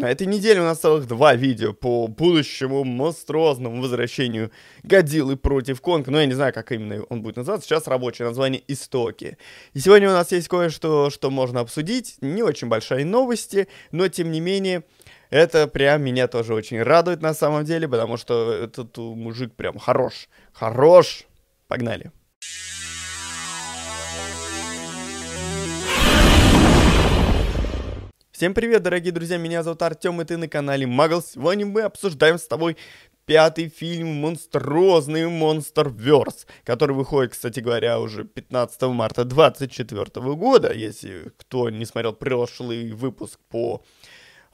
На 0.00 0.10
этой 0.10 0.26
неделе 0.26 0.62
у 0.62 0.64
нас 0.64 0.78
целых 0.78 1.06
два 1.06 1.34
видео 1.34 1.74
по 1.74 2.06
будущему 2.06 2.84
монструозному 2.84 3.82
возвращению 3.82 4.50
Годзиллы 4.82 5.36
против 5.36 5.82
Конга. 5.82 6.10
Но 6.10 6.18
я 6.20 6.24
не 6.24 6.32
знаю, 6.32 6.54
как 6.54 6.72
именно 6.72 7.02
он 7.10 7.20
будет 7.20 7.36
называться. 7.36 7.68
Сейчас 7.68 7.86
рабочее 7.86 8.26
название 8.26 8.62
«Истоки». 8.66 9.36
И 9.74 9.78
сегодня 9.78 10.08
у 10.08 10.12
нас 10.12 10.32
есть 10.32 10.48
кое-что, 10.48 11.10
что 11.10 11.30
можно 11.30 11.60
обсудить. 11.60 12.16
Не 12.22 12.42
очень 12.42 12.68
большие 12.68 13.04
новости, 13.04 13.68
но 13.92 14.08
тем 14.08 14.30
не 14.30 14.40
менее... 14.40 14.84
Это 15.28 15.68
прям 15.68 16.02
меня 16.02 16.28
тоже 16.28 16.54
очень 16.54 16.82
радует 16.82 17.20
на 17.20 17.34
самом 17.34 17.64
деле, 17.64 17.86
потому 17.86 18.16
что 18.16 18.52
этот 18.52 18.96
мужик 18.96 19.54
прям 19.54 19.78
хорош. 19.78 20.28
Хорош. 20.52 21.24
Погнали. 21.68 22.10
Всем 28.40 28.54
привет, 28.54 28.82
дорогие 28.82 29.12
друзья, 29.12 29.36
меня 29.36 29.62
зовут 29.62 29.82
Артем, 29.82 30.18
и 30.22 30.24
ты 30.24 30.38
на 30.38 30.48
канале 30.48 30.86
Магл. 30.86 31.20
Сегодня 31.20 31.66
мы 31.66 31.82
обсуждаем 31.82 32.38
с 32.38 32.46
тобой 32.46 32.78
пятый 33.26 33.68
фильм 33.68 34.14
«Монструозный 34.14 35.28
Монстерверс», 35.28 36.46
который 36.64 36.96
выходит, 36.96 37.32
кстати 37.32 37.60
говоря, 37.60 38.00
уже 38.00 38.24
15 38.24 38.80
марта 38.94 39.24
2024 39.26 40.34
года. 40.36 40.72
Если 40.72 41.30
кто 41.36 41.68
не 41.68 41.84
смотрел 41.84 42.14
прошлый 42.14 42.92
выпуск 42.92 43.38
по 43.50 43.84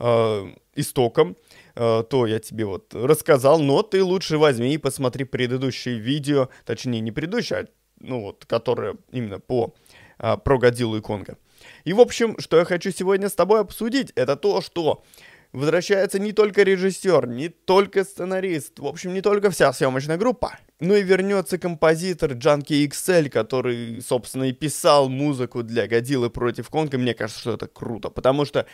э, 0.00 0.46
истокам, 0.74 1.36
э, 1.76 2.02
то 2.10 2.26
я 2.26 2.40
тебе 2.40 2.64
вот 2.64 2.92
рассказал, 2.92 3.60
но 3.60 3.84
ты 3.84 4.02
лучше 4.02 4.36
возьми 4.36 4.74
и 4.74 4.78
посмотри 4.78 5.22
предыдущие 5.22 6.00
видео, 6.00 6.48
точнее 6.64 6.98
не 6.98 7.12
предыдущие, 7.12 7.60
а 7.60 7.66
ну 8.00 8.20
вот, 8.20 8.46
которые 8.46 8.96
именно 9.12 9.38
по 9.38 9.76
э, 10.18 10.36
про 10.38 10.58
Годзиллу 10.58 10.96
и 10.96 11.00
Конга. 11.00 11.36
И, 11.86 11.92
в 11.92 12.00
общем, 12.00 12.36
что 12.40 12.58
я 12.58 12.64
хочу 12.64 12.90
сегодня 12.90 13.28
с 13.28 13.34
тобой 13.34 13.60
обсудить, 13.60 14.10
это 14.16 14.34
то, 14.34 14.60
что 14.60 15.04
возвращается 15.52 16.18
не 16.18 16.32
только 16.32 16.64
режиссер, 16.64 17.28
не 17.28 17.48
только 17.48 18.02
сценарист, 18.02 18.80
в 18.80 18.86
общем, 18.86 19.14
не 19.14 19.20
только 19.20 19.52
вся 19.52 19.72
съемочная 19.72 20.16
группа, 20.16 20.58
но 20.80 20.96
и 20.96 21.02
вернется 21.04 21.58
композитор 21.58 22.32
Джанки 22.32 22.72
XL, 22.72 23.28
который, 23.28 24.02
собственно, 24.02 24.44
и 24.44 24.52
писал 24.52 25.08
музыку 25.08 25.62
для 25.62 25.86
Годзиллы 25.86 26.28
против 26.28 26.70
Конга. 26.70 26.98
Мне 26.98 27.14
кажется, 27.14 27.40
что 27.40 27.54
это 27.54 27.68
круто, 27.68 28.10
потому 28.10 28.44
что 28.44 28.66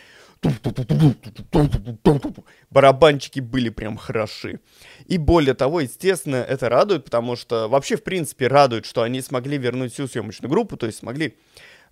барабанчики 2.71 3.41
были 3.41 3.69
прям 3.69 3.95
хороши. 3.95 4.59
И 5.05 5.19
более 5.19 5.53
того, 5.53 5.81
естественно, 5.81 6.37
это 6.37 6.67
радует, 6.67 7.05
потому 7.05 7.35
что 7.35 7.67
вообще, 7.67 7.95
в 7.95 8.03
принципе, 8.03 8.47
радует, 8.47 8.87
что 8.87 9.03
они 9.03 9.21
смогли 9.21 9.59
вернуть 9.59 9.93
всю 9.93 10.07
съемочную 10.07 10.49
группу, 10.49 10.77
то 10.77 10.87
есть 10.87 10.97
смогли 10.97 11.37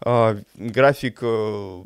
график 0.03 1.19
э, 1.21 1.83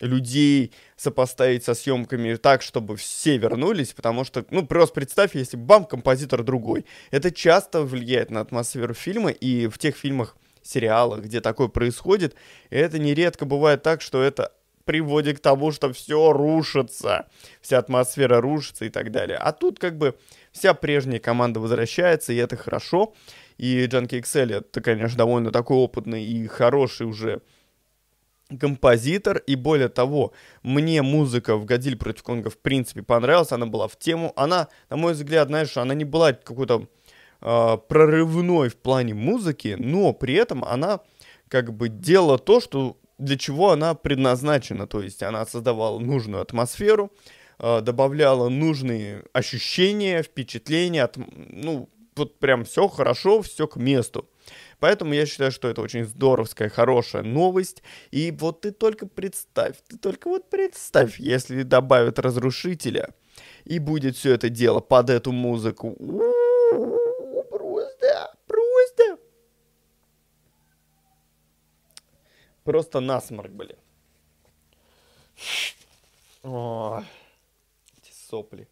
людей 0.00 0.72
сопоставить 0.96 1.64
со 1.64 1.74
съемками 1.74 2.34
так, 2.36 2.62
чтобы 2.62 2.96
все 2.96 3.38
вернулись, 3.38 3.92
потому 3.92 4.24
что, 4.24 4.44
ну, 4.50 4.66
просто 4.66 4.94
представь, 4.94 5.34
если 5.34 5.56
бам, 5.56 5.84
композитор 5.84 6.42
другой. 6.42 6.84
Это 7.10 7.30
часто 7.30 7.82
влияет 7.82 8.30
на 8.30 8.40
атмосферу 8.40 8.94
фильма, 8.94 9.30
и 9.30 9.66
в 9.68 9.78
тех 9.78 9.96
фильмах, 9.96 10.36
сериалах, 10.62 11.20
где 11.22 11.40
такое 11.40 11.68
происходит, 11.68 12.34
это 12.70 12.98
нередко 12.98 13.44
бывает 13.44 13.82
так, 13.82 14.02
что 14.02 14.22
это 14.22 14.52
приводит 14.84 15.38
к 15.38 15.42
тому, 15.42 15.72
что 15.72 15.92
все 15.92 16.32
рушится, 16.32 17.26
вся 17.60 17.78
атмосфера 17.78 18.40
рушится 18.40 18.84
и 18.84 18.88
так 18.88 19.10
далее. 19.10 19.36
А 19.36 19.52
тут 19.52 19.78
как 19.78 19.98
бы 19.98 20.16
вся 20.52 20.74
прежняя 20.74 21.18
команда 21.18 21.60
возвращается, 21.60 22.32
и 22.32 22.36
это 22.36 22.56
хорошо. 22.56 23.14
И 23.58 23.86
Junkie 23.86 24.20
XL 24.20 24.58
это, 24.58 24.80
конечно, 24.80 25.18
довольно 25.18 25.50
такой 25.50 25.76
опытный 25.76 26.24
и 26.24 26.46
хороший 26.46 27.06
уже 27.06 27.40
композитор, 28.60 29.38
и 29.38 29.56
более 29.56 29.88
того, 29.88 30.32
мне 30.62 31.02
музыка 31.02 31.56
в 31.56 31.64
«Годзилле 31.64 31.96
против 31.96 32.22
Конга» 32.22 32.50
в 32.50 32.58
принципе 32.58 33.02
понравилась, 33.02 33.52
она 33.52 33.66
была 33.66 33.88
в 33.88 33.98
тему, 33.98 34.32
она, 34.36 34.68
на 34.88 34.96
мой 34.96 35.14
взгляд, 35.14 35.48
знаешь, 35.48 35.76
она 35.76 35.94
не 35.94 36.04
была 36.04 36.32
какой-то 36.32 36.86
э, 37.40 37.78
прорывной 37.88 38.68
в 38.68 38.76
плане 38.76 39.14
музыки, 39.14 39.76
но 39.78 40.12
при 40.12 40.34
этом 40.34 40.64
она 40.64 41.00
как 41.48 41.72
бы 41.72 41.88
делала 41.88 42.38
то, 42.38 42.60
что 42.60 42.96
для 43.18 43.36
чего 43.36 43.70
она 43.70 43.94
предназначена, 43.94 44.86
то 44.86 45.00
есть 45.00 45.22
она 45.22 45.44
создавала 45.46 45.98
нужную 45.98 46.42
атмосферу, 46.42 47.10
э, 47.58 47.80
добавляла 47.80 48.48
нужные 48.48 49.24
ощущения, 49.32 50.22
впечатления, 50.22 51.02
от, 51.02 51.16
ну, 51.16 51.88
вот 52.14 52.38
прям 52.38 52.64
все 52.64 52.88
хорошо, 52.88 53.42
все 53.42 53.66
к 53.66 53.76
месту. 53.76 54.28
Поэтому 54.78 55.14
я 55.14 55.26
считаю, 55.26 55.50
что 55.50 55.68
это 55.68 55.80
очень 55.80 56.04
здоровская, 56.04 56.68
хорошая 56.68 57.22
новость. 57.22 57.82
И 58.10 58.30
вот 58.30 58.60
ты 58.60 58.72
только 58.72 59.06
представь, 59.06 59.76
ты 59.88 59.96
только 59.96 60.28
вот 60.28 60.50
представь, 60.50 61.18
если 61.18 61.62
добавят 61.62 62.18
разрушителя, 62.18 63.14
и 63.64 63.78
будет 63.78 64.16
все 64.16 64.34
это 64.34 64.48
дело 64.48 64.80
под 64.80 65.10
эту 65.10 65.32
музыку. 65.32 65.96
Просто, 67.50 68.34
просто. 68.46 69.18
Просто 72.64 73.00
насморк, 73.00 73.50
блин. 73.50 73.76
О, 76.42 77.02
эти 77.98 78.12
сопли. 78.12 78.68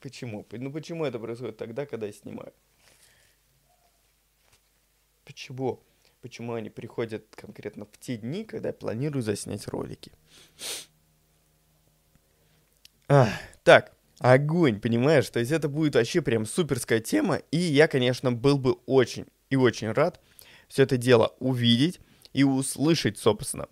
Почему? 0.00 0.46
Ну 0.50 0.72
почему 0.72 1.04
это 1.04 1.18
происходит 1.18 1.56
тогда, 1.56 1.86
когда 1.86 2.06
я 2.06 2.12
снимаю? 2.12 2.52
Почему? 5.24 5.82
Почему 6.20 6.54
они 6.54 6.70
приходят 6.70 7.24
конкретно 7.36 7.84
в 7.84 7.98
те 7.98 8.16
дни, 8.16 8.44
когда 8.44 8.68
я 8.68 8.72
планирую 8.74 9.22
заснять 9.22 9.66
ролики? 9.68 10.12
А, 13.08 13.28
так, 13.62 13.92
огонь, 14.18 14.80
понимаешь? 14.80 15.28
То 15.28 15.40
есть 15.40 15.52
это 15.52 15.68
будет 15.68 15.94
вообще 15.94 16.22
прям 16.22 16.46
суперская 16.46 17.00
тема, 17.00 17.36
и 17.50 17.58
я, 17.58 17.88
конечно, 17.88 18.32
был 18.32 18.58
бы 18.58 18.72
очень 18.86 19.26
и 19.50 19.56
очень 19.56 19.92
рад 19.92 20.20
все 20.68 20.84
это 20.84 20.96
дело 20.96 21.34
увидеть 21.38 22.00
и 22.32 22.42
услышать, 22.42 23.18
собственно. 23.18 23.68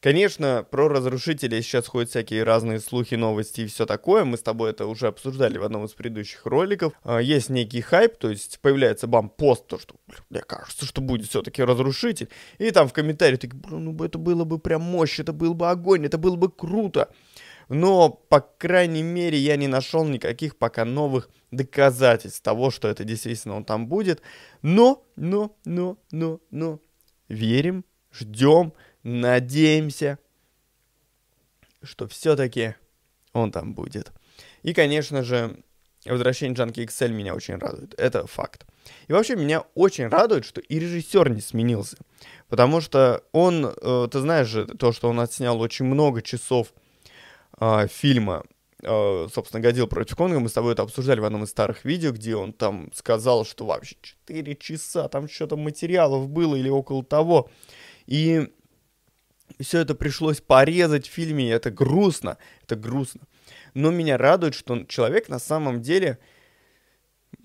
Конечно, 0.00 0.66
про 0.68 0.88
разрушителей 0.88 1.62
сейчас 1.62 1.86
ходят 1.86 2.10
всякие 2.10 2.42
разные 2.42 2.80
слухи, 2.80 3.14
новости 3.14 3.62
и 3.62 3.66
все 3.66 3.86
такое. 3.86 4.24
Мы 4.24 4.36
с 4.36 4.42
тобой 4.42 4.70
это 4.70 4.86
уже 4.86 5.06
обсуждали 5.06 5.58
в 5.58 5.64
одном 5.64 5.84
из 5.84 5.92
предыдущих 5.92 6.44
роликов. 6.44 6.92
А, 7.04 7.18
есть 7.18 7.50
некий 7.50 7.80
хайп, 7.80 8.16
то 8.16 8.28
есть 8.28 8.58
появляется 8.60 9.06
бам-пост, 9.06 9.66
то 9.66 9.78
что, 9.78 9.94
мне 10.28 10.40
кажется, 10.40 10.86
что 10.86 11.00
будет 11.00 11.28
все-таки 11.28 11.62
разрушитель. 11.62 12.28
И 12.58 12.70
там 12.70 12.88
в 12.88 12.92
комментариях 12.92 13.40
такие, 13.40 13.60
ну 13.70 13.96
это 14.04 14.18
было 14.18 14.44
бы 14.44 14.58
прям 14.58 14.82
мощь, 14.82 15.20
это 15.20 15.32
был 15.32 15.54
бы 15.54 15.70
огонь, 15.70 16.04
это 16.04 16.18
было 16.18 16.36
бы 16.36 16.50
круто. 16.50 17.08
Но, 17.68 18.10
по 18.10 18.40
крайней 18.40 19.02
мере, 19.02 19.38
я 19.38 19.56
не 19.56 19.68
нашел 19.68 20.04
никаких 20.04 20.56
пока 20.56 20.84
новых 20.84 21.30
доказательств 21.50 22.42
того, 22.42 22.70
что 22.70 22.88
это 22.88 23.04
действительно 23.04 23.56
он 23.56 23.64
там 23.64 23.86
будет. 23.86 24.20
Но, 24.62 25.04
но, 25.16 25.56
но, 25.64 25.96
но, 26.10 26.40
но, 26.50 26.80
верим, 27.28 27.84
ждем, 28.12 28.72
надеемся, 29.02 30.18
что 31.82 32.06
все-таки 32.08 32.74
он 33.32 33.50
там 33.52 33.74
будет. 33.74 34.12
И, 34.62 34.72
конечно 34.72 35.22
же, 35.22 35.56
возвращение 36.04 36.56
Джанки 36.56 36.80
XL 36.80 37.08
меня 37.08 37.34
очень 37.34 37.56
радует. 37.56 37.94
Это 37.98 38.26
факт. 38.26 38.66
И 39.08 39.12
вообще 39.12 39.36
меня 39.36 39.64
очень 39.74 40.08
радует, 40.08 40.44
что 40.44 40.60
и 40.60 40.78
режиссер 40.78 41.30
не 41.30 41.40
сменился. 41.40 41.96
Потому 42.48 42.80
что 42.80 43.22
он, 43.32 43.66
э, 43.66 44.08
ты 44.10 44.20
знаешь 44.20 44.48
же, 44.48 44.66
то, 44.66 44.92
что 44.92 45.08
он 45.08 45.20
отснял 45.20 45.60
очень 45.60 45.84
много 45.84 46.22
часов 46.22 46.72
э, 47.60 47.86
фильма, 47.88 48.44
э, 48.82 49.28
собственно, 49.32 49.62
«Годил 49.62 49.86
против 49.86 50.16
Конга», 50.16 50.40
мы 50.40 50.48
с 50.48 50.52
тобой 50.52 50.72
это 50.72 50.82
обсуждали 50.82 51.20
в 51.20 51.24
одном 51.24 51.44
из 51.44 51.50
старых 51.50 51.84
видео, 51.84 52.12
где 52.12 52.34
он 52.34 52.52
там 52.52 52.90
сказал, 52.92 53.44
что 53.44 53.66
вообще 53.66 53.96
4 54.02 54.56
часа, 54.56 55.08
там 55.08 55.28
что-то 55.28 55.56
материалов 55.56 56.28
было 56.28 56.56
или 56.56 56.68
около 56.68 57.04
того. 57.04 57.50
И 58.06 58.48
все 59.60 59.80
это 59.80 59.94
пришлось 59.94 60.40
порезать 60.40 61.06
в 61.08 61.10
фильме, 61.10 61.46
и 61.46 61.52
это 61.52 61.70
грустно, 61.70 62.38
это 62.62 62.76
грустно. 62.76 63.22
Но 63.74 63.90
меня 63.90 64.18
радует, 64.18 64.54
что 64.54 64.84
человек 64.84 65.28
на 65.28 65.38
самом 65.38 65.80
деле 65.80 66.18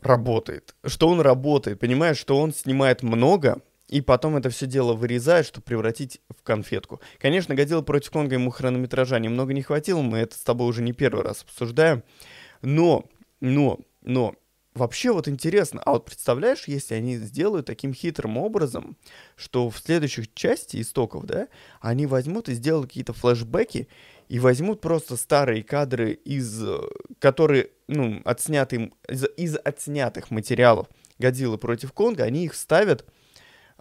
работает, 0.01 0.75
что 0.85 1.07
он 1.07 1.21
работает, 1.21 1.79
понимаешь, 1.79 2.17
что 2.17 2.39
он 2.39 2.53
снимает 2.53 3.03
много, 3.03 3.61
и 3.87 4.01
потом 4.01 4.35
это 4.35 4.49
все 4.49 4.65
дело 4.65 4.93
вырезает, 4.93 5.45
чтобы 5.45 5.63
превратить 5.63 6.19
в 6.29 6.43
конфетку. 6.43 6.99
Конечно, 7.19 7.55
«Годзилла 7.55 7.81
против 7.81 8.11
Конга» 8.11 8.35
ему 8.35 8.51
хронометража 8.51 9.17
немного 9.19 9.53
не 9.53 9.61
хватило, 9.61 10.01
мы 10.01 10.19
это 10.19 10.35
с 10.35 10.41
тобой 10.41 10.67
уже 10.67 10.81
не 10.81 10.93
первый 10.93 11.23
раз 11.23 11.43
обсуждаем, 11.43 12.03
но, 12.61 13.05
но, 13.39 13.79
но, 14.01 14.35
Вообще 14.77 15.11
вот 15.11 15.27
интересно, 15.27 15.81
а 15.83 15.93
вот 15.93 16.05
представляешь, 16.05 16.67
если 16.67 16.93
они 16.93 17.17
сделают 17.17 17.65
таким 17.65 17.95
хитрым 17.95 18.37
образом, 18.37 18.95
что 19.35 19.71
в 19.71 19.79
следующих 19.79 20.31
части 20.35 20.79
истоков, 20.79 21.25
да, 21.25 21.47
они 21.81 22.05
возьмут 22.05 22.47
и 22.47 22.53
сделают 22.53 22.89
какие-то 22.89 23.13
флешбеки 23.13 23.87
и 24.29 24.37
возьмут 24.37 24.79
просто 24.79 25.17
старые 25.17 25.63
кадры 25.63 26.11
из, 26.11 26.63
которые, 27.17 27.71
ну, 27.87 28.21
отсняты 28.23 28.91
из, 29.09 29.25
из 29.35 29.57
отснятых 29.63 30.29
материалов 30.29 30.87
Годзиллы 31.17 31.57
против 31.57 31.91
Конга, 31.91 32.25
они 32.25 32.45
их 32.45 32.53
вставят 32.53 33.03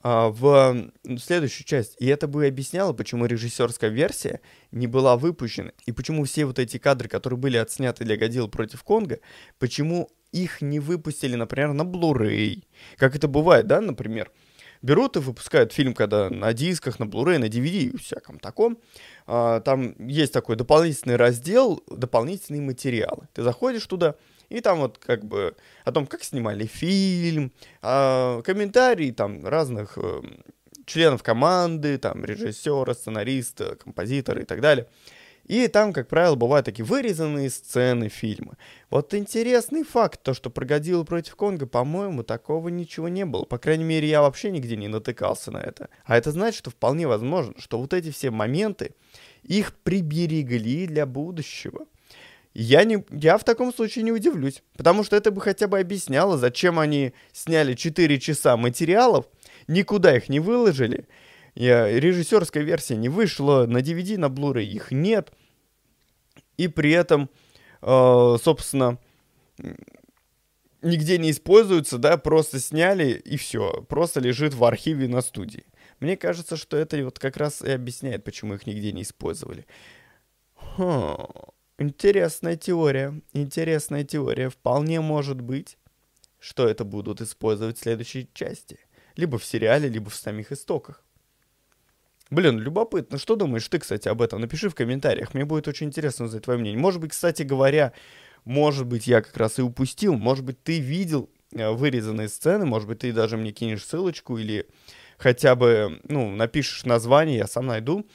а, 0.03 0.29
в 0.31 0.93
следующую 1.19 1.67
часть. 1.67 1.97
И 1.99 2.07
это 2.07 2.27
бы 2.27 2.47
объясняло, 2.47 2.95
почему 2.95 3.27
режиссерская 3.27 3.91
версия 3.91 4.41
не 4.71 4.87
была 4.87 5.19
выпущена. 5.19 5.73
И 5.85 5.93
почему 5.93 6.25
все 6.25 6.47
вот 6.47 6.59
эти 6.59 6.79
кадры, 6.79 7.09
которые 7.09 7.39
были 7.39 7.59
отсняты 7.59 8.05
для 8.05 8.17
Годзиллы 8.17 8.49
против 8.49 8.83
Конга, 8.83 9.21
почему 9.59 10.09
их 10.33 10.61
не 10.63 10.81
выпустили, 10.81 11.37
например, 11.37 11.73
на 11.73 11.83
Blu-ray. 11.83 12.65
Как 12.97 13.17
это 13.17 13.29
бывает, 13.29 13.67
да, 13.67 13.81
например. 13.81 14.31
Берут 14.83 15.17
и 15.17 15.21
выпускают 15.21 15.73
фильм, 15.73 15.95
когда 15.95 16.31
на 16.31 16.53
дисках, 16.53 16.99
на 16.99 17.05
Blu-ray, 17.05 17.39
на 17.39 17.47
DVD 17.47 17.91
и 17.91 17.97
всяком 17.97 18.39
таком. 18.39 18.79
А, 19.27 19.61
там 19.61 19.95
есть 20.07 20.33
такой 20.33 20.57
дополнительный 20.57 21.17
раздел, 21.17 21.83
дополнительные 21.91 22.63
материалы. 22.63 23.29
Ты 23.33 23.43
заходишь 23.43 23.87
туда, 23.87 24.17
и 24.49 24.61
там 24.61 24.79
вот 24.79 24.99
как 24.99 25.25
бы 25.25 25.57
о 25.85 25.93
том, 25.93 26.07
как 26.07 26.23
снимали 26.23 26.67
фильм, 26.67 27.53
э, 27.83 28.43
комментарии 28.45 29.11
там 29.11 29.47
разных 29.47 29.99
э, 29.99 30.23
членов 30.85 31.23
команды, 31.23 31.99
там 31.99 32.25
режиссера, 32.25 32.95
сценариста, 32.95 33.77
композитора 33.77 34.43
и 34.43 34.45
так 34.45 34.61
далее. 34.61 34.87
И 35.47 35.69
там, 35.69 35.93
как 35.93 36.09
правило, 36.09 36.35
бывают 36.35 36.67
такие 36.67 36.85
вырезанные 36.85 37.51
сцены 37.51 38.09
фильма. 38.09 38.57
Вот 38.91 39.15
интересный 39.15 39.85
факт, 39.85 40.21
то, 40.23 40.35
что 40.35 40.51
про 40.51 40.67
против 41.05 41.37
Конга, 41.37 41.67
по-моему, 41.67 42.25
такого 42.25 42.69
ничего 42.69 43.09
не 43.09 43.25
было. 43.25 43.45
По 43.45 43.59
крайней 43.59 43.85
мере, 43.85 44.09
я 44.09 44.23
вообще 44.23 44.51
нигде 44.51 44.77
не 44.77 44.89
натыкался 44.89 45.53
на 45.53 45.59
это. 45.59 45.89
А 46.05 46.17
это 46.17 46.33
значит, 46.33 46.59
что 46.59 46.71
вполне 46.71 47.07
возможно, 47.07 47.55
что 47.59 47.79
вот 47.79 47.95
эти 47.95 48.11
все 48.11 48.31
моменты, 48.31 48.95
их 49.45 49.73
приберегли 49.75 50.87
для 50.87 51.07
будущего. 51.07 51.87
Я, 52.53 52.85
не, 52.85 53.05
я 53.11 53.39
в 53.39 53.45
таком 53.45 53.73
случае 53.73 54.03
не 54.03 54.13
удивлюсь, 54.13 54.63
потому 54.77 55.05
что 55.05 55.15
это 55.15 55.31
бы 55.31 55.41
хотя 55.43 55.69
бы 55.69 55.79
объясняло, 55.79 56.39
зачем 56.39 56.79
они 56.79 57.13
сняли 57.33 57.75
4 57.75 58.19
часа 58.19 58.57
материалов, 58.57 59.27
никуда 59.69 60.17
их 60.17 60.29
не 60.31 60.41
выложили, 60.41 61.07
режиссерская 61.57 62.63
версия 62.63 62.97
не 62.97 63.09
вышла, 63.09 63.67
на 63.67 63.79
DVD, 63.79 64.19
на 64.19 64.27
Blu-ray 64.27 64.65
их 64.65 64.93
нет, 64.93 65.33
и 66.57 66.69
при 66.69 66.91
этом, 66.93 67.31
э, 67.83 68.37
собственно, 68.43 68.99
нигде 70.83 71.19
не 71.19 71.31
используются, 71.31 71.99
да, 71.99 72.17
просто 72.17 72.61
сняли 72.61 73.13
и 73.13 73.37
все, 73.37 73.83
просто 73.89 74.21
лежит 74.21 74.55
в 74.55 74.65
архиве 74.65 75.09
на 75.09 75.21
студии. 75.21 75.65
Мне 76.01 76.17
кажется, 76.17 76.57
что 76.57 76.77
это 76.77 77.03
вот 77.03 77.19
как 77.19 77.37
раз 77.37 77.63
и 77.63 77.71
объясняет, 77.71 78.25
почему 78.25 78.55
их 78.55 78.67
нигде 78.67 78.93
не 78.93 79.03
использовали. 79.03 79.67
Хм. 80.77 81.17
Интересная 81.79 82.57
теория, 82.57 83.21
интересная 83.33 84.05
теория. 84.05 84.49
Вполне 84.49 85.01
может 85.01 85.41
быть, 85.41 85.77
что 86.39 86.67
это 86.67 86.85
будут 86.85 87.21
использовать 87.21 87.79
в 87.79 87.83
следующей 87.83 88.31
части. 88.33 88.79
Либо 89.15 89.39
в 89.39 89.45
сериале, 89.45 89.89
либо 89.89 90.11
в 90.11 90.15
самих 90.15 90.53
истоках. 90.53 91.03
Блин, 92.31 92.59
любопытно. 92.59 93.19
Что 93.19 93.37
думаешь 93.37 93.69
ты, 93.69 93.79
кстати, 93.79 94.09
об 94.09 94.21
этом? 94.21 94.41
Напиши 94.41 94.69
в 94.69 94.75
комментариях. 94.75 95.33
Мне 95.33 95.45
будет 95.45 95.69
очень 95.69 95.87
интересно 95.87 96.25
узнать 96.25 96.45
твое 96.45 96.59
мнение. 96.59 96.79
Может 96.79 97.01
быть, 97.01 97.13
кстати 97.13 97.43
говоря, 97.43 97.93
может 98.45 98.87
быть, 98.87 99.07
я 99.07 99.23
как 99.23 99.37
раз 99.37 99.59
и 99.59 99.63
упустил. 99.63 100.15
Может 100.15 100.45
быть, 100.45 100.63
ты 100.63 100.81
видел 100.81 101.31
э, 101.53 101.71
вырезанные 101.71 102.29
сцены. 102.29 102.67
Может 102.67 102.89
быть, 102.89 103.01
ты 103.01 103.13
даже 103.13 103.37
мне 103.37 103.53
кинешь 103.53 103.85
ссылочку 103.85 104.39
или 104.39 104.67
хотя 105.19 105.55
бы, 105.55 106.01
ну, 106.09 106.31
напишешь 106.31 106.85
название, 106.85 107.39
я 107.39 107.47
сам 107.47 107.67
найду. 107.67 108.07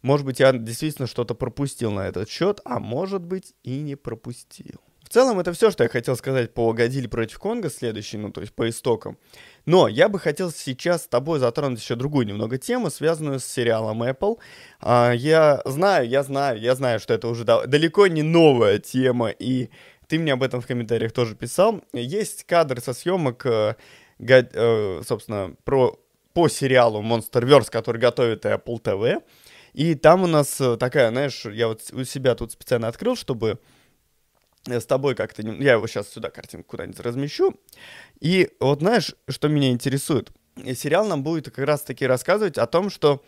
Может 0.00 0.24
быть, 0.24 0.40
я 0.40 0.52
действительно 0.52 1.06
что-то 1.06 1.34
пропустил 1.34 1.90
на 1.90 2.06
этот 2.06 2.30
счет, 2.30 2.60
а 2.64 2.78
может 2.78 3.22
быть 3.22 3.54
и 3.64 3.80
не 3.80 3.96
пропустил. 3.96 4.80
В 5.08 5.10
целом, 5.10 5.40
это 5.40 5.54
все, 5.54 5.70
что 5.70 5.84
я 5.84 5.88
хотел 5.88 6.16
сказать 6.16 6.52
по 6.52 6.70
Годзилле 6.74 7.08
против 7.08 7.38
Конга, 7.38 7.70
следующий, 7.70 8.18
ну, 8.18 8.30
то 8.30 8.42
есть 8.42 8.52
по 8.52 8.68
истокам. 8.68 9.16
Но 9.64 9.88
я 9.88 10.10
бы 10.10 10.18
хотел 10.18 10.50
сейчас 10.50 11.04
с 11.04 11.08
тобой 11.08 11.38
затронуть 11.38 11.80
еще 11.80 11.94
другую 11.94 12.26
немного 12.26 12.58
тему, 12.58 12.90
связанную 12.90 13.40
с 13.40 13.46
сериалом 13.46 14.02
Apple. 14.02 14.36
А, 14.82 15.12
я 15.12 15.62
знаю, 15.64 16.06
я 16.06 16.22
знаю, 16.22 16.60
я 16.60 16.74
знаю, 16.74 17.00
что 17.00 17.14
это 17.14 17.28
уже 17.28 17.44
далеко 17.44 18.06
не 18.06 18.22
новая 18.22 18.80
тема, 18.80 19.30
и 19.30 19.70
ты 20.08 20.18
мне 20.18 20.34
об 20.34 20.42
этом 20.42 20.60
в 20.60 20.66
комментариях 20.66 21.12
тоже 21.12 21.34
писал. 21.34 21.80
Есть 21.94 22.44
кадр 22.44 22.78
со 22.82 22.92
съемок, 22.92 23.46
э, 23.46 23.76
э, 24.18 25.02
собственно, 25.06 25.54
про, 25.64 25.98
по 26.34 26.48
сериалу 26.48 27.02
Monsterverse, 27.02 27.70
который 27.70 27.98
готовит 27.98 28.44
Apple 28.44 28.82
TV. 28.82 29.22
И 29.72 29.94
там 29.94 30.24
у 30.24 30.26
нас 30.26 30.60
э, 30.60 30.76
такая, 30.76 31.08
знаешь, 31.08 31.46
я 31.46 31.68
вот 31.68 31.80
у 31.92 32.04
себя 32.04 32.34
тут 32.34 32.52
специально 32.52 32.88
открыл, 32.88 33.16
чтобы 33.16 33.58
с 34.68 34.86
тобой 34.86 35.14
как-то... 35.14 35.42
Я 35.42 35.72
его 35.74 35.86
сейчас 35.86 36.08
сюда 36.08 36.30
картинку 36.30 36.70
куда-нибудь 36.70 37.00
размещу. 37.00 37.54
И 38.20 38.50
вот 38.60 38.80
знаешь, 38.80 39.14
что 39.28 39.48
меня 39.48 39.70
интересует? 39.70 40.30
Сериал 40.74 41.06
нам 41.06 41.22
будет 41.22 41.46
как 41.46 41.64
раз-таки 41.64 42.06
рассказывать 42.06 42.58
о 42.58 42.66
том, 42.66 42.90
что 42.90 43.22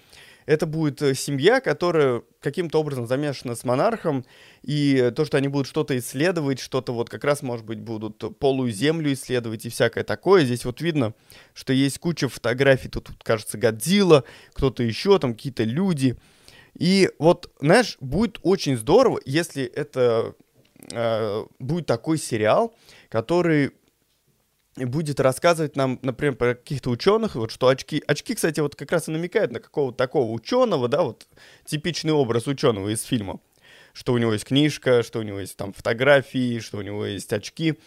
это 0.46 0.66
будет 0.66 1.00
э, 1.02 1.14
семья, 1.14 1.60
которая 1.60 2.22
каким-то 2.40 2.80
образом 2.80 3.06
замешана 3.06 3.54
с 3.54 3.62
монархом, 3.64 4.24
и 4.62 5.12
то, 5.14 5.24
что 5.24 5.36
они 5.36 5.48
будут 5.48 5.68
что-то 5.68 5.96
исследовать, 5.96 6.58
что-то 6.58 6.92
вот 6.92 7.08
как 7.08 7.24
раз, 7.24 7.42
может 7.42 7.64
быть, 7.64 7.78
будут 7.78 8.38
полую 8.38 8.72
землю 8.72 9.12
исследовать 9.12 9.64
и 9.66 9.68
всякое 9.68 10.02
такое. 10.02 10.44
Здесь 10.44 10.64
вот 10.64 10.80
видно, 10.80 11.14
что 11.54 11.72
есть 11.72 11.98
куча 11.98 12.28
фотографий, 12.28 12.88
тут, 12.88 13.10
кажется, 13.22 13.58
Годзилла, 13.58 14.24
кто-то 14.52 14.82
еще, 14.82 15.18
там 15.18 15.34
какие-то 15.34 15.64
люди. 15.64 16.16
И 16.78 17.10
вот, 17.18 17.50
знаешь, 17.60 17.96
будет 18.00 18.38
очень 18.42 18.76
здорово, 18.76 19.20
если 19.24 19.64
это 19.64 20.34
э, 20.92 21.44
будет 21.58 21.86
такой 21.86 22.18
сериал, 22.18 22.74
который 23.08 23.72
будет 24.76 25.20
рассказывать 25.20 25.76
нам, 25.76 25.98
например, 26.02 26.36
про 26.36 26.54
каких-то 26.54 26.90
ученых, 26.90 27.34
вот 27.34 27.50
что 27.50 27.68
очки, 27.68 28.02
очки, 28.06 28.34
кстати, 28.34 28.60
вот 28.60 28.76
как 28.76 28.92
раз 28.92 29.08
и 29.08 29.10
намекают 29.10 29.52
на 29.52 29.60
какого-то 29.60 29.96
такого 29.96 30.30
ученого, 30.30 30.88
да, 30.88 31.02
вот 31.02 31.26
типичный 31.64 32.12
образ 32.12 32.46
ученого 32.46 32.88
из 32.88 33.02
фильма, 33.02 33.40
что 33.92 34.12
у 34.12 34.18
него 34.18 34.32
есть 34.32 34.44
книжка, 34.44 35.02
что 35.02 35.18
у 35.18 35.22
него 35.22 35.40
есть 35.40 35.56
там 35.56 35.72
фотографии, 35.72 36.60
что 36.60 36.78
у 36.78 36.82
него 36.82 37.04
есть 37.04 37.32
очки 37.32 37.78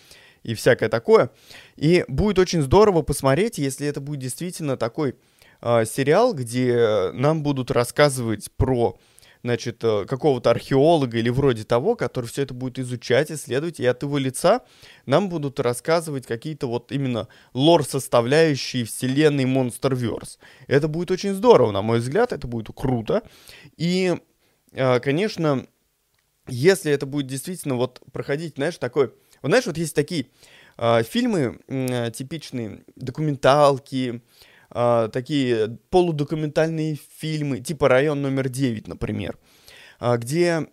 и 0.44 0.56
всякое 0.56 0.90
такое. 0.90 1.32
И 1.78 2.04
будет 2.08 2.38
очень 2.38 2.62
здорово 2.62 3.02
посмотреть, 3.02 3.58
если 3.58 3.88
это 3.88 4.02
будет 4.02 4.20
действительно 4.20 4.76
такой 4.76 5.16
э, 5.62 5.86
сериал, 5.86 6.34
где 6.34 7.12
нам 7.14 7.44
будут 7.44 7.72
рассказывать 7.72 8.52
про 8.58 8.98
значит, 9.44 9.84
э, 9.84 10.06
какого-то 10.06 10.50
археолога 10.50 11.18
или 11.18 11.30
вроде 11.30 11.64
того, 11.66 11.96
который 11.96 12.26
все 12.28 12.44
это 12.44 12.54
будет 12.54 12.80
изучать, 12.80 13.30
исследовать, 13.30 13.80
и 13.80 13.86
от 13.86 14.02
его 14.02 14.18
лица 14.18 14.62
нам 15.06 15.30
будут 15.30 15.60
рассказывать 15.60 16.26
какие-то 16.26 16.68
вот 16.68 16.92
именно 16.92 17.28
лор-составляющие 17.54 18.86
вселенной 18.86 19.44
Monsterverse. 19.44 20.38
Это 20.68 20.88
будет 20.88 21.12
очень 21.12 21.34
здорово, 21.34 21.72
на 21.72 21.82
мой 21.82 22.00
взгляд, 22.00 22.32
это 22.32 22.48
будет 22.48 22.70
круто. 22.74 23.22
И, 23.76 24.16
э, 24.72 25.00
конечно, 25.02 25.68
если 26.48 26.92
это 26.92 27.06
будет 27.06 27.28
действительно 27.28 27.76
вот 27.76 28.02
проходить, 28.12 28.56
знаешь, 28.56 28.78
такой... 28.78 29.08
Вот 29.42 29.50
знаешь, 29.50 29.66
вот 29.66 29.78
есть 29.78 29.94
такие 29.94 30.28
э, 30.78 31.04
фильмы 31.04 31.60
э, 31.68 32.12
типичные, 32.12 32.84
документалки, 32.96 34.16
э, 34.16 34.20
такие 34.70 35.78
полудокументальные 35.90 36.98
фильмы, 37.18 37.60
типа 37.60 37.90
«Район 37.90 38.22
номер 38.22 38.48
9», 38.48 38.84
например, 38.88 39.38
э, 40.00 40.18
где... 40.18 40.68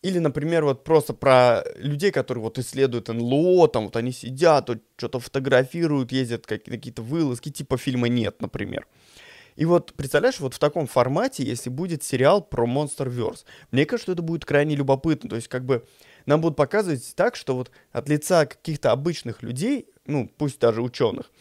Или, 0.00 0.20
например, 0.20 0.64
вот 0.64 0.84
просто 0.84 1.12
про 1.12 1.64
людей, 1.76 2.12
которые 2.12 2.44
вот 2.44 2.58
исследуют 2.58 3.08
НЛО, 3.08 3.66
там 3.68 3.86
вот 3.86 3.96
они 3.96 4.12
сидят, 4.12 4.68
вот 4.68 4.78
что-то 4.96 5.18
фотографируют, 5.18 6.12
ездят 6.12 6.46
какие-то 6.46 7.02
вылазки, 7.02 7.50
типа 7.50 7.78
фильма 7.78 8.08
«Нет», 8.08 8.40
например. 8.40 8.86
И 9.58 9.64
вот, 9.64 9.94
представляешь, 9.94 10.38
вот 10.38 10.54
в 10.54 10.60
таком 10.60 10.86
формате, 10.86 11.42
если 11.42 11.68
будет 11.68 12.04
сериал 12.04 12.42
про 12.42 12.64
Monsterverse, 12.64 13.44
мне 13.72 13.86
кажется, 13.86 14.12
это 14.12 14.22
будет 14.22 14.44
крайне 14.44 14.76
любопытно. 14.76 15.28
То 15.28 15.34
есть, 15.34 15.48
как 15.48 15.64
бы, 15.64 15.84
нам 16.26 16.40
будут 16.40 16.56
показывать 16.56 17.12
так, 17.16 17.34
что 17.34 17.56
вот 17.56 17.72
от 17.90 18.08
лица 18.08 18.46
каких-то 18.46 18.92
обычных 18.92 19.42
людей, 19.42 19.88
ну, 20.06 20.30
пусть 20.38 20.60
даже 20.60 20.80
ученых, 20.80 21.32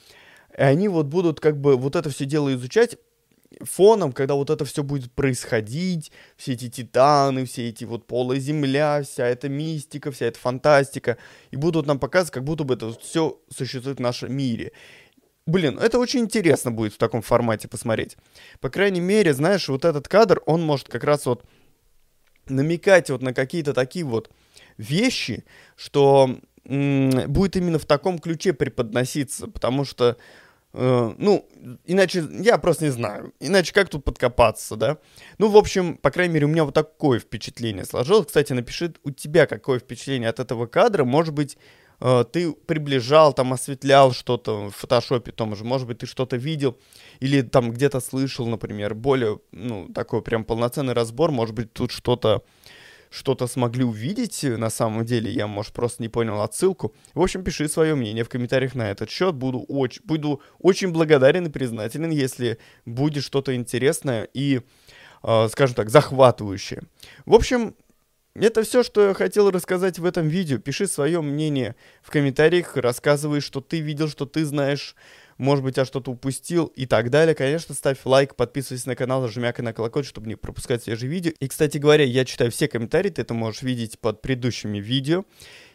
и 0.58 0.62
они 0.62 0.88
вот 0.88 1.06
будут 1.06 1.40
как 1.40 1.60
бы 1.60 1.78
вот 1.78 1.96
это 1.96 2.10
все 2.10 2.26
дело 2.26 2.54
изучать 2.54 2.98
фоном, 3.62 4.12
когда 4.12 4.34
вот 4.34 4.50
это 4.50 4.66
все 4.66 4.84
будет 4.84 5.12
происходить, 5.14 6.12
все 6.36 6.54
эти 6.54 6.70
титаны, 6.70 7.46
все 7.46 7.70
эти 7.70 7.86
вот 7.86 8.06
полая 8.06 8.40
земля, 8.40 9.02
вся 9.04 9.26
эта 9.28 9.50
мистика, 9.50 10.12
вся 10.12 10.26
эта 10.26 10.40
фантастика, 10.40 11.18
и 11.52 11.56
будут 11.56 11.86
нам 11.86 12.00
показывать, 12.00 12.34
как 12.34 12.44
будто 12.44 12.64
бы 12.64 12.74
это 12.74 12.92
все 13.00 13.40
существует 13.50 13.98
в 13.98 14.02
нашем 14.02 14.36
мире. 14.36 14.74
Блин, 15.46 15.80
это 15.80 15.98
очень 15.98 16.22
интересно 16.22 16.72
будет 16.72 16.94
в 16.94 16.98
таком 16.98 17.22
формате 17.22 17.70
посмотреть. 17.70 18.18
По 18.60 18.70
крайней 18.70 19.00
мере, 19.00 19.34
знаешь, 19.34 19.70
вот 19.70 19.86
этот 19.86 20.08
кадр, 20.08 20.42
он 20.46 20.62
может 20.62 20.90
как 20.90 21.06
раз 21.06 21.26
вот 21.26 21.46
намекать 22.48 23.10
вот 23.10 23.22
на 23.22 23.34
какие-то 23.34 23.74
такие 23.74 24.04
вот 24.04 24.30
вещи, 24.78 25.46
что 25.78 26.38
будет 26.66 27.56
именно 27.56 27.80
в 27.80 27.86
таком 27.86 28.20
ключе 28.20 28.52
преподноситься, 28.52 29.48
потому 29.48 29.86
что 29.86 30.18
ну, 30.74 31.48
иначе, 31.86 32.24
я 32.40 32.58
просто 32.58 32.86
не 32.86 32.92
знаю. 32.92 33.34
Иначе 33.40 33.74
как 33.74 33.90
тут 33.90 34.04
подкопаться, 34.04 34.76
да? 34.76 34.98
Ну, 35.38 35.48
в 35.50 35.58
общем, 35.58 35.98
по 35.98 36.12
крайней 36.12 36.36
мере, 36.36 36.46
у 36.46 36.50
меня 36.50 36.66
вот 36.66 36.74
такое 36.74 37.20
впечатление 37.20 37.86
сложилось. 37.86 38.28
Кстати, 38.28 38.54
напиши 38.54 38.94
у 39.04 39.12
тебя 39.12 39.48
какое 39.48 39.80
впечатление 39.80 40.30
от 40.30 40.40
этого 40.40 40.68
кадра. 40.68 41.04
Может 41.04 41.34
быть, 41.34 41.58
э, 42.00 42.26
ты 42.32 42.52
приближал, 42.52 43.34
там 43.34 43.54
осветлял 43.54 44.12
что-то 44.12 44.70
в 44.70 44.76
фотошопе 44.76 45.32
том 45.32 45.56
же, 45.56 45.64
может 45.64 45.88
быть, 45.88 46.00
ты 46.00 46.06
что-то 46.06 46.38
видел 46.38 46.78
или 47.20 47.42
там 47.42 47.72
где-то 47.72 48.00
слышал, 48.00 48.46
например, 48.46 48.94
более, 48.94 49.40
ну, 49.52 49.88
такой 49.94 50.22
прям 50.22 50.44
полноценный 50.44 50.94
разбор, 50.94 51.32
может 51.32 51.56
быть, 51.56 51.74
тут 51.74 51.92
что-то 51.92 52.44
что-то 53.10 53.48
смогли 53.48 53.84
увидеть 53.84 54.44
на 54.44 54.70
самом 54.70 55.06
деле, 55.06 55.32
я, 55.32 55.48
может, 55.48 55.74
просто 55.74 56.02
не 56.02 56.10
понял 56.10 56.42
отсылку. 56.42 56.94
В 57.14 57.22
общем, 57.22 57.44
пиши 57.44 57.68
свое 57.68 57.96
мнение 57.96 58.24
в 58.24 58.30
комментариях 58.30 58.76
на 58.76 58.90
этот 58.92 59.10
счет. 59.10 59.36
Буду 59.36 59.60
очень, 59.68 60.02
буду 60.06 60.42
очень 60.60 60.92
благодарен 60.92 61.46
и 61.46 61.50
признателен, 61.50 62.12
если 62.12 62.58
будет 62.86 63.24
что-то 63.24 63.56
интересное 63.56 64.28
и, 64.34 64.62
э, 65.24 65.48
скажем 65.50 65.76
так, 65.76 65.90
захватывающее. 65.90 66.84
В 67.26 67.34
общем, 67.34 67.76
это 68.40 68.62
все, 68.62 68.84
что 68.84 69.08
я 69.08 69.14
хотел 69.14 69.50
рассказать 69.50 69.98
в 69.98 70.06
этом 70.06 70.28
видео. 70.28 70.60
Пиши 70.60 70.88
свое 70.88 71.22
мнение 71.22 71.76
в 72.04 72.12
комментариях, 72.12 72.78
рассказывай, 72.78 73.42
что 73.42 73.62
ты 73.62 73.80
видел, 73.80 74.08
что 74.10 74.26
ты 74.26 74.46
знаешь 74.46 74.96
может 75.38 75.64
быть, 75.64 75.78
я 75.78 75.86
что-то 75.86 76.12
упустил 76.12 76.66
и 76.66 76.86
так 76.86 77.10
далее. 77.10 77.36
Конечно, 77.36 77.76
ставь 77.76 78.00
лайк, 78.06 78.36
подписывайся 78.36 78.90
на 78.90 78.96
канал, 78.96 79.22
нажимай 79.22 79.54
на 79.58 79.74
колокольчик, 79.74 80.10
чтобы 80.10 80.28
не 80.28 80.36
пропускать 80.36 80.84
свежие 80.84 81.10
видео. 81.10 81.32
И, 81.40 81.48
кстати 81.48 81.78
говоря, 81.78 82.04
я 82.04 82.26
читаю 82.26 82.52
все 82.52 82.68
комментарии, 82.68 83.10
ты 83.10 83.22
это 83.22 83.34
можешь 83.34 83.62
видеть 83.62 84.00
под 84.00 84.22
предыдущими 84.22 84.80
видео. 84.80 85.26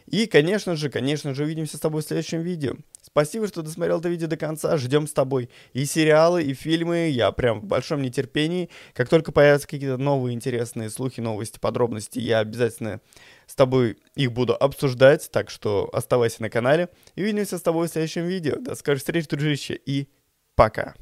И, 0.07 0.27
конечно 0.27 0.75
же, 0.75 0.89
конечно 0.89 1.33
же, 1.33 1.43
увидимся 1.43 1.77
с 1.77 1.79
тобой 1.79 2.01
в 2.01 2.05
следующем 2.05 2.41
видео. 2.41 2.75
Спасибо, 3.01 3.47
что 3.47 3.61
досмотрел 3.61 3.99
это 3.99 4.09
видео 4.09 4.27
до 4.27 4.37
конца. 4.37 4.77
Ждем 4.77 5.07
с 5.07 5.13
тобой 5.13 5.49
и 5.73 5.85
сериалы, 5.85 6.43
и 6.43 6.53
фильмы. 6.53 7.09
Я 7.09 7.31
прям 7.31 7.61
в 7.61 7.65
большом 7.65 8.01
нетерпении. 8.01 8.69
Как 8.93 9.09
только 9.09 9.31
появятся 9.31 9.67
какие-то 9.67 9.97
новые 9.97 10.35
интересные 10.35 10.89
слухи, 10.89 11.21
новости, 11.21 11.59
подробности, 11.59 12.19
я 12.19 12.39
обязательно 12.39 13.01
с 13.45 13.55
тобой 13.55 13.97
их 14.15 14.31
буду 14.31 14.55
обсуждать. 14.55 15.29
Так 15.31 15.49
что 15.49 15.89
оставайся 15.93 16.41
на 16.41 16.49
канале. 16.49 16.89
И 17.15 17.23
увидимся 17.23 17.57
с 17.57 17.61
тобой 17.61 17.87
в 17.87 17.91
следующем 17.91 18.25
видео. 18.25 18.57
До 18.59 18.75
скорой 18.75 18.97
встречи, 18.97 19.27
дружище, 19.27 19.79
и 19.85 20.09
пока. 20.55 20.95